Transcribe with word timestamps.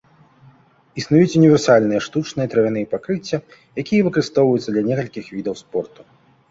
Існуюць 1.01 1.37
універсальныя 1.41 2.01
штучныя 2.07 2.51
травяныя 2.55 2.91
пакрыцця, 2.95 3.37
якія 3.85 4.01
выкарыстоўваюцца 4.09 4.69
для 4.77 4.81
некалькіх 4.91 5.25
відаў 5.37 5.55
спорту. 5.67 6.01